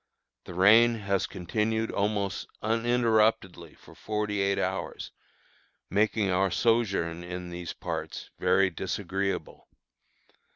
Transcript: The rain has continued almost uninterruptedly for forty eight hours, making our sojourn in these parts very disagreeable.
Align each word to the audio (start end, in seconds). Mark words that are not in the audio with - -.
The 0.45 0.55
rain 0.55 0.95
has 0.95 1.27
continued 1.27 1.91
almost 1.91 2.47
uninterruptedly 2.63 3.75
for 3.75 3.93
forty 3.93 4.41
eight 4.41 4.57
hours, 4.57 5.11
making 5.91 6.31
our 6.31 6.49
sojourn 6.49 7.23
in 7.23 7.51
these 7.51 7.73
parts 7.73 8.31
very 8.39 8.71
disagreeable. 8.71 9.67